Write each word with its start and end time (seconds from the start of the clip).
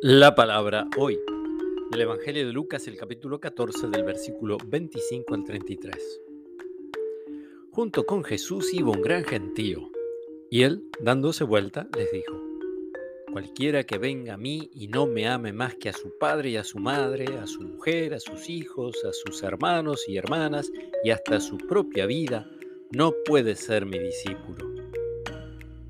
La 0.00 0.36
palabra 0.36 0.86
hoy 0.96 1.18
del 1.90 2.02
Evangelio 2.02 2.46
de 2.46 2.52
Lucas, 2.52 2.86
el 2.86 2.96
capítulo 2.96 3.40
14, 3.40 3.88
del 3.88 4.04
versículo 4.04 4.56
25 4.64 5.34
al 5.34 5.42
33. 5.42 6.20
Junto 7.72 8.06
con 8.06 8.22
Jesús 8.22 8.72
iba 8.72 8.92
un 8.92 9.02
gran 9.02 9.24
gentío, 9.24 9.90
y 10.52 10.62
él, 10.62 10.84
dándose 11.00 11.42
vuelta, 11.42 11.88
les 11.96 12.12
dijo, 12.12 12.40
Cualquiera 13.32 13.82
que 13.82 13.98
venga 13.98 14.34
a 14.34 14.36
mí 14.36 14.70
y 14.72 14.86
no 14.86 15.08
me 15.08 15.26
ame 15.26 15.52
más 15.52 15.74
que 15.74 15.88
a 15.88 15.92
su 15.92 16.16
padre 16.16 16.50
y 16.50 16.56
a 16.58 16.62
su 16.62 16.78
madre, 16.78 17.36
a 17.36 17.48
su 17.48 17.62
mujer, 17.62 18.14
a 18.14 18.20
sus 18.20 18.48
hijos, 18.48 19.04
a 19.04 19.12
sus 19.12 19.42
hermanos 19.42 20.04
y 20.06 20.16
hermanas, 20.16 20.70
y 21.02 21.10
hasta 21.10 21.40
su 21.40 21.58
propia 21.58 22.06
vida, 22.06 22.48
no 22.92 23.14
puede 23.26 23.56
ser 23.56 23.84
mi 23.84 23.98
discípulo. 23.98 24.67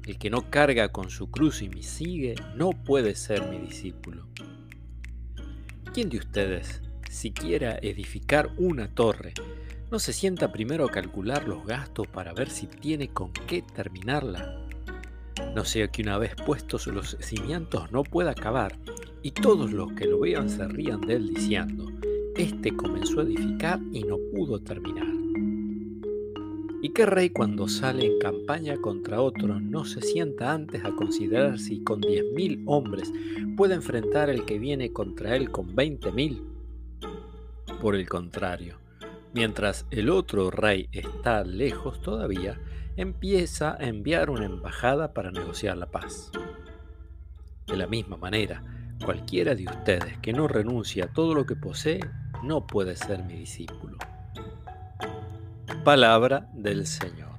El 0.09 0.17
que 0.17 0.31
no 0.31 0.51
carga 0.51 0.89
con 0.89 1.11
su 1.11 1.31
cruz 1.31 1.61
y 1.61 1.69
me 1.69 1.83
sigue 1.83 2.35
no 2.57 2.71
puede 2.71 3.15
ser 3.15 3.47
mi 3.47 3.59
discípulo. 3.59 4.27
¿Quién 5.93 6.09
de 6.09 6.17
ustedes, 6.17 6.81
si 7.11 7.31
quiera 7.31 7.79
edificar 7.83 8.49
una 8.57 8.89
torre, 8.89 9.35
no 9.91 9.99
se 9.99 10.15
sienta 10.15 10.51
primero 10.51 10.87
a 10.87 10.91
calcular 10.91 11.47
los 11.47 11.67
gastos 11.67 12.07
para 12.07 12.33
ver 12.33 12.49
si 12.49 12.67
tiene 12.67 13.09
con 13.09 13.35
qué 13.35 13.61
terminarla? 13.61 14.67
No 15.55 15.67
sea 15.67 15.89
que 15.89 16.01
una 16.01 16.17
vez 16.17 16.35
puestos 16.37 16.87
los 16.87 17.19
cimientos 17.21 17.93
no 17.93 18.03
pueda 18.03 18.31
acabar 18.31 18.79
y 19.23 19.33
todos 19.33 19.73
los 19.73 19.93
que 19.93 20.07
lo 20.07 20.21
vean 20.21 20.49
se 20.49 20.67
rían 20.69 21.03
de 21.03 21.17
él 21.17 21.35
diciendo, 21.35 21.93
este 22.35 22.75
comenzó 22.75 23.21
a 23.21 23.25
edificar 23.25 23.79
y 23.93 24.05
no 24.05 24.17
pudo 24.35 24.59
terminar. 24.59 25.08
¿Y 26.81 26.91
qué 26.91 27.07
rey 27.07 27.31
cuando 27.31 27.67
sale 27.67 28.07
en 28.07 28.21
campaña 28.21 28.77
contra 28.77 29.21
otro 29.21 29.59
no 29.59 29.85
se 29.85 30.01
sienta 30.01 30.53
antes 30.53 30.85
a 30.85 30.93
considerar 30.93 31.59
si 31.59 31.83
con 31.83 32.01
diez 32.01 32.25
mil 32.33 32.63
hombres 32.67 33.13
puede 33.57 33.75
enfrentar 33.75 34.31
el 34.31 34.45
que 34.45 34.61
viene 34.61 34.93
contra 34.93 35.35
él 35.35 35.51
con 35.51 35.75
veinte 35.75 36.13
mil? 36.13 36.45
Por 37.81 37.97
el 37.97 38.09
contrario, 38.09 38.79
mientras 39.35 39.87
el 39.91 40.09
otro 40.09 40.53
rey 40.53 40.89
está 40.93 41.43
lejos 41.43 42.01
todavía, 42.01 42.61
empieza 42.97 43.75
a 43.75 43.89
enviar 43.89 44.31
una 44.31 44.47
embajada 44.47 45.13
para 45.15 45.33
negociar 45.33 45.77
la 45.77 45.91
paz. 45.91 46.31
De 47.67 47.77
la 47.77 47.89
misma 47.89 48.17
manera, 48.17 48.63
cualquiera 49.05 49.57
de 49.57 49.65
ustedes 49.65 50.17
que 50.19 50.33
no 50.33 50.47
renuncie 50.47 51.03
a 51.03 51.13
todo 51.13 51.35
lo 51.35 51.45
que 51.45 51.57
posee 51.57 52.01
no 52.45 52.69
puede 52.69 52.95
ser 52.95 53.25
mi 53.25 53.35
discípulo. 53.35 53.99
Palabra 55.89 56.47
del 56.53 56.87
Señor. 56.87 57.38